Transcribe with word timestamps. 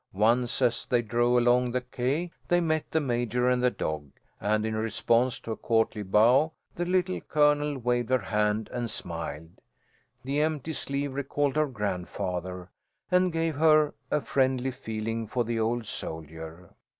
Once, 0.13 0.63
as 0.63 0.87
they 0.87 1.03
drove 1.03 1.37
along 1.37 1.69
the 1.69 1.79
quay, 1.81 2.31
they 2.47 2.59
met 2.59 2.89
the 2.89 2.99
Major 2.99 3.47
and 3.47 3.61
the 3.61 3.69
dog, 3.69 4.09
and 4.39 4.65
in 4.65 4.73
response 4.75 5.39
to 5.39 5.51
a 5.51 5.55
courtly 5.55 6.01
bow, 6.01 6.51
the 6.73 6.85
Little 6.85 7.21
Colonel 7.21 7.77
waved 7.77 8.09
her 8.09 8.17
hand 8.17 8.67
and 8.73 8.89
smiled. 8.89 9.61
The 10.23 10.41
empty 10.41 10.73
sleeve 10.73 11.13
recalled 11.13 11.55
her 11.55 11.67
grandfather, 11.67 12.71
and 13.11 13.31
gave 13.31 13.57
her 13.57 13.93
a 14.09 14.21
friendly 14.21 14.71
feeling 14.71 15.27
for 15.27 15.43
the 15.43 15.59
old 15.59 15.85
soldier. 15.85 16.73